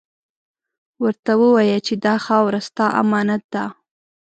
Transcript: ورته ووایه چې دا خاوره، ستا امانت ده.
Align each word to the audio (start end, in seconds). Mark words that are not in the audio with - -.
ورته 1.03 1.31
ووایه 1.41 1.79
چې 1.85 1.93
دا 2.05 2.15
خاوره، 2.25 2.59
ستا 2.67 2.85
امانت 3.01 3.43
ده. 3.53 3.65